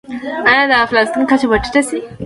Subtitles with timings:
[0.49, 1.99] آیا د انفلاسیون کچه به ټیټه شي؟